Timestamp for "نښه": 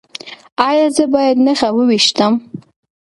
1.45-1.69